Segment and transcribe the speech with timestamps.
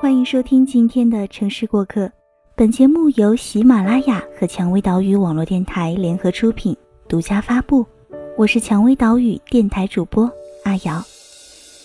[0.00, 2.10] 欢迎收听今天的城市过客。
[2.56, 6.74] 本节目由喜马拉雅和蔷薇岛屿网络电台联合出品，
[7.06, 7.84] 独家发布。
[8.34, 10.24] 我是蔷薇岛屿电台主播
[10.64, 11.04] 阿瑶。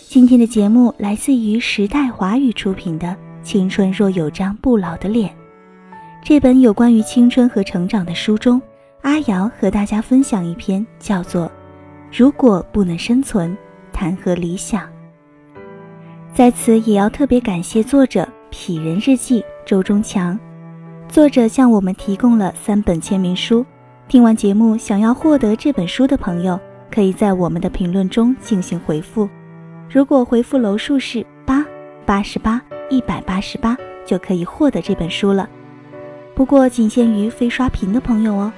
[0.07, 3.07] 今天的节目来自于时代华语出品的
[3.43, 5.29] 《青春若有张不老的脸》。
[6.23, 8.61] 这本有关于青春和成长的书中，
[9.01, 11.47] 阿瑶和大家分享一篇叫做
[12.17, 13.57] 《如果不能生存，
[13.91, 14.83] 谈何理想》。
[16.35, 20.37] 在此也要特别感谢作者《痞人日记》周中强，
[21.07, 23.65] 作者向我们提供了三本签名书。
[24.09, 26.59] 听完节目，想要获得这本书的朋友，
[26.91, 29.29] 可以在我们的评论中进行回复。
[29.89, 31.65] 如果回复楼数是八
[32.05, 35.47] 八十八一百八十八，就可以获得这本书了。
[36.35, 38.51] 不过仅限于非刷屏的朋友哦。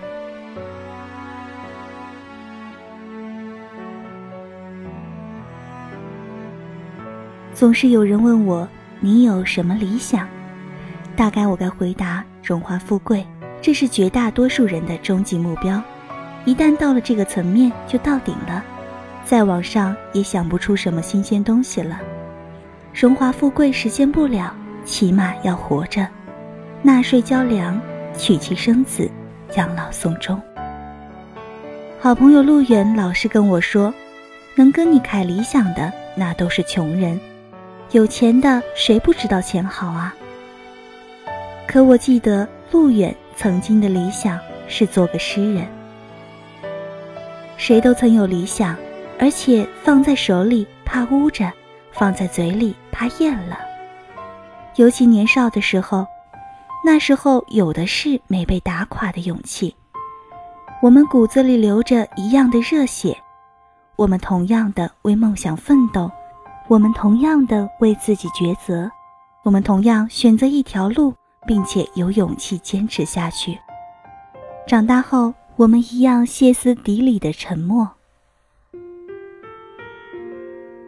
[7.58, 8.68] 总是有人问我，
[9.00, 10.28] 你有什么理想？
[11.16, 13.26] 大概我该回答：荣华富贵，
[13.64, 15.82] 这是绝大多数人的终极目标。
[16.46, 18.64] 一旦到了这个层面，就到顶了，
[19.26, 22.00] 再往上也想不出什么新鲜东西了。
[22.94, 24.54] 荣华富贵实现不了，
[24.86, 26.08] 起码要活着，
[26.84, 27.82] 纳税交粮，
[28.16, 29.10] 娶妻生子，
[29.56, 30.40] 养老送终。
[32.00, 33.92] 好朋友陆远老是跟我说，
[34.54, 37.20] 能跟你凯理想的，那都是穷人。
[37.92, 40.14] 有钱的谁不知道钱好啊？
[41.66, 45.66] 可我记得陆远曾经的理想是做个诗人。
[47.56, 48.76] 谁都曾有理想，
[49.18, 51.50] 而且放在手里怕污着，
[51.94, 53.58] 放在嘴里怕咽了。
[54.76, 56.06] 尤其年少的时候，
[56.84, 59.74] 那时候有的是没被打垮的勇气。
[60.82, 63.18] 我们骨子里流着一样的热血，
[63.96, 66.12] 我们同样的为梦想奋斗。
[66.70, 68.92] 我们同样的为自己抉择，
[69.44, 71.14] 我们同样选择一条路，
[71.48, 73.58] 并且有勇气坚持下去。
[74.68, 77.90] 长大后，我们一样歇斯底里的沉默。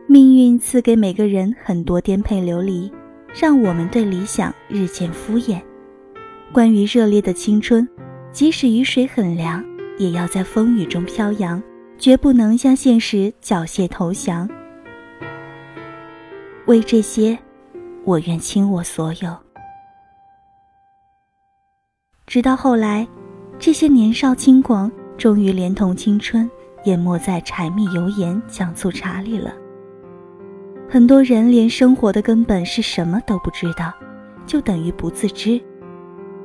[0.05, 2.91] 命运赐给每个人很多颠沛流离，
[3.33, 5.61] 让我们对理想日渐敷衍。
[6.51, 7.87] 关于热烈的青春，
[8.33, 9.63] 即使雨水很凉，
[9.97, 11.63] 也要在风雨中飘扬，
[11.97, 14.49] 绝不能向现实缴械投降。
[16.69, 17.35] 为这些，
[18.05, 19.35] 我愿倾我所有。
[22.27, 23.07] 直到后来，
[23.57, 26.47] 这些年少轻狂终于连同青春
[26.83, 29.51] 淹没在柴米油盐酱醋茶里了。
[30.87, 33.91] 很多人连生活的根本是什么都不知道，
[34.45, 35.59] 就等于不自知。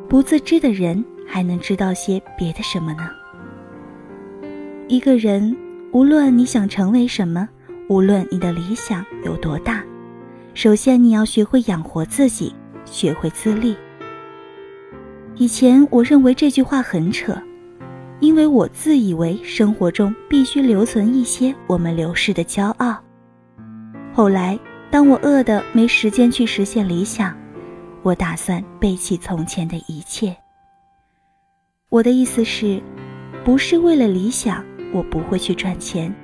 [0.08, 3.10] 不自知的人还能知道些别的什么呢？
[4.88, 5.54] 一个人，
[5.92, 7.46] 无论你想成为什么，
[7.90, 9.84] 无论你的理想有多大。
[10.54, 12.54] 首先，你要学会养活自己，
[12.84, 13.76] 学会自立。
[15.34, 17.36] 以前我认为这句话很扯，
[18.20, 22.96] 因为我自以为生活中必须留存一些我们流逝的骄傲。
[24.12, 24.56] 后来，
[24.92, 27.36] 当我饿得没时间去实现理想，
[28.04, 30.34] 我打算背弃从前的一切。
[31.88, 32.80] 我的意思是，
[33.44, 36.14] 不是为了理想，我不会去赚钱，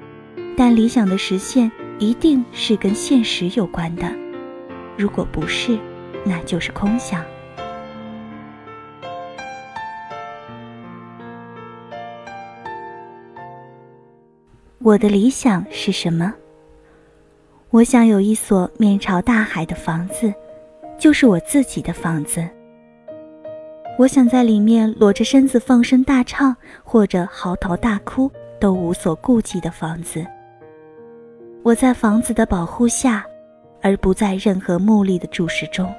[0.57, 1.69] 但理想的实现。
[2.01, 4.11] 一定是跟现实有关的，
[5.00, 5.78] 如果不是，
[6.27, 7.25] 那就是空想。
[14.83, 16.34] 我的理想是什么？
[17.71, 20.34] 我想有一所面朝大海的房子，
[20.99, 22.47] 就是我自己的房子。
[23.99, 30.27] 我想在里面裸着身子放声大唱，或者嚎啕大哭，都无所顾忌的房子。
[31.62, 33.25] 我在房子的保护下，
[33.83, 35.93] 而不在任何目的的注视中。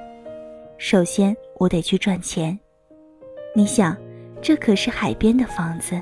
[0.78, 2.58] 首先，我得去赚钱。
[3.54, 3.96] 你想，
[4.40, 6.00] 这可是海边的房子。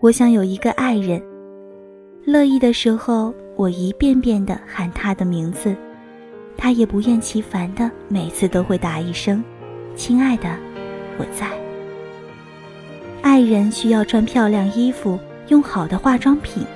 [0.00, 1.22] 我想有一个爱人，
[2.24, 5.74] 乐意的时候，我一遍遍的喊他的名字，
[6.56, 9.42] 他也不厌其烦的每次都会答一声
[9.96, 10.48] ：“亲爱的，
[11.18, 11.48] 我在。”
[13.22, 15.18] 爱人需要穿漂亮衣服，
[15.48, 16.66] 用好的化妆品。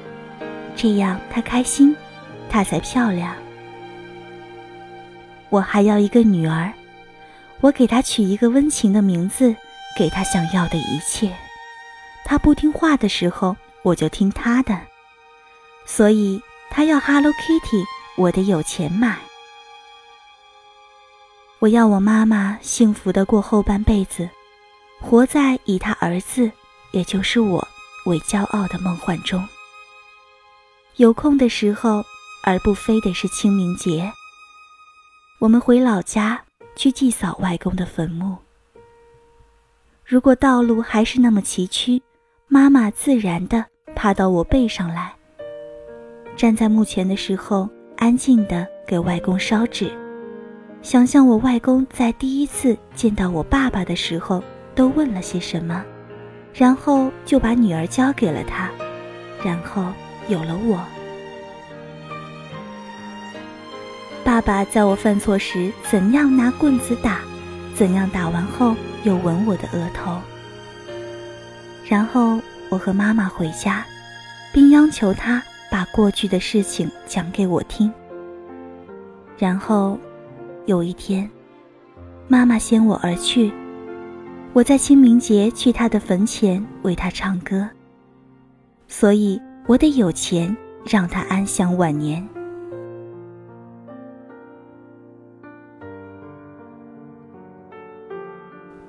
[0.76, 1.94] 这样他开心，
[2.48, 3.34] 她才漂亮。
[5.48, 6.72] 我还要一个女儿，
[7.60, 9.54] 我给她取一个温情的名字，
[9.96, 11.32] 给她想要的一切。
[12.24, 14.78] 她不听话的时候，我就听她的。
[15.86, 16.40] 所以
[16.70, 17.84] 她要 Hello Kitty，
[18.16, 19.16] 我得有钱买。
[21.60, 24.28] 我要我妈妈幸福的过后半辈子，
[25.00, 26.50] 活在以她儿子，
[26.90, 27.66] 也就是我
[28.04, 29.46] 为骄傲的梦幻中。
[30.96, 32.04] 有空的时候，
[32.46, 34.08] 而不非得是清明节，
[35.40, 36.40] 我们回老家
[36.76, 38.36] 去祭扫外公的坟墓。
[40.04, 42.00] 如果道路还是那么崎岖，
[42.46, 43.66] 妈妈自然的
[43.96, 45.12] 爬到我背上来，
[46.36, 49.90] 站在墓前的时候，安静的给外公烧纸，
[50.82, 54.40] 想象我外公在第一次见到我爸爸的时候
[54.72, 55.84] 都问了些什么，
[56.54, 58.70] 然后就把女儿交给了他，
[59.42, 59.84] 然后
[60.28, 60.80] 有了我。
[64.26, 67.20] 爸爸在我犯错时怎样拿棍子打，
[67.76, 68.74] 怎样打完后
[69.04, 70.20] 又吻我的额头。
[71.86, 73.86] 然后我和妈妈回家，
[74.52, 75.40] 并央求他
[75.70, 77.90] 把过去的事情讲给我听。
[79.38, 79.96] 然后
[80.64, 81.30] 有一天，
[82.26, 83.52] 妈妈先我而去，
[84.52, 87.68] 我在清明节去她的坟前为她唱歌，
[88.88, 92.28] 所以我得有钱让她安享晚年。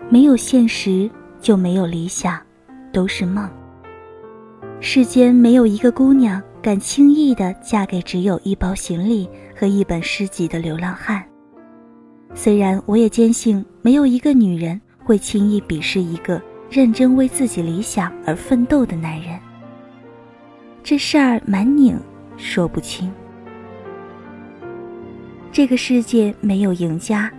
[0.09, 1.09] 没有现实，
[1.41, 2.39] 就没有理想，
[2.93, 3.49] 都是梦。
[4.79, 11.21] 世间没有一个姑娘敢轻易的嫁给只有一包行李和一本诗集的流浪汉。
[12.33, 19.37] 虽然我也坚信，没有一个女人会轻易鄙视一个认真为自己理想而奋斗的男人。
[20.83, 21.99] 这事儿蛮拧，
[22.37, 23.11] 说不清。
[25.51, 27.29] 这个世界没有赢家，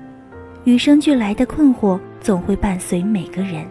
[0.65, 1.99] 与生俱来的困惑。
[2.21, 3.67] 总会伴随每个人。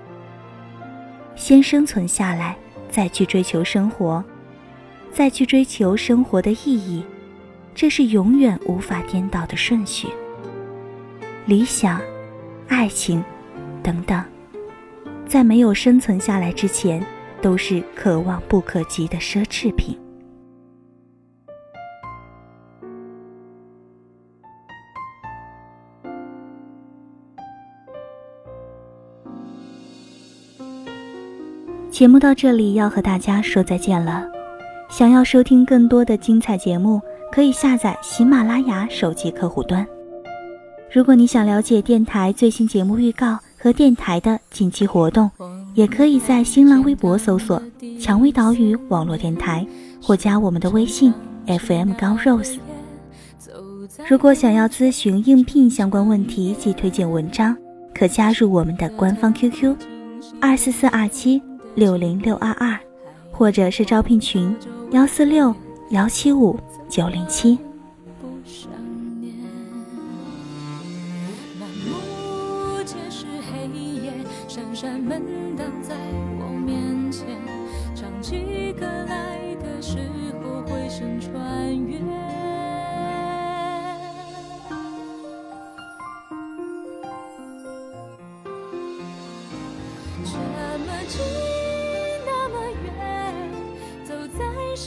[1.36, 2.58] 先生存下来，
[2.90, 4.24] 再去追求生活，
[5.12, 7.04] 再去追求生活的意义，
[7.76, 10.08] 这是永远无法颠倒的顺序。
[11.46, 12.02] 理想、
[12.68, 13.24] 爱情，
[13.84, 14.24] 等等，
[15.28, 17.06] 在没有生存下来之前，
[17.42, 19.98] 都是可望不可及的奢侈品。
[31.98, 34.24] 节目到这里要和大家说再见了。
[34.88, 37.02] 想要收听更多的精彩节目，
[37.32, 39.84] 可以下载喜马拉雅手机客户端。
[40.94, 45.32] 如果你想了解电台最新节目预告和电台的近期活动，
[45.74, 47.60] 也可以在新浪微博搜索
[48.00, 49.66] “蔷薇岛屿网络电台”
[50.00, 51.12] 或加我们的微信
[51.48, 52.60] FM 高 rose。
[54.08, 57.58] 如果想要咨询应聘相关问题及推荐文章，
[57.92, 59.76] 可加入我们的官方 QQ：
[60.40, 61.42] 二四四二七。
[61.78, 62.76] 六零六二二，
[63.32, 64.56] 或者是招聘群
[64.90, 65.54] 幺四六
[65.92, 66.60] 幺七五
[66.90, 67.60] 九零七。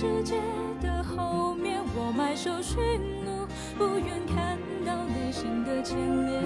[0.00, 0.40] 世界
[0.80, 2.80] 的后面，我埋首寻
[3.22, 4.56] 路，不愿看
[4.86, 5.94] 到内心的牵
[6.26, 6.42] 连。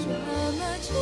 [0.00, 0.08] 这
[0.58, 0.92] 么近，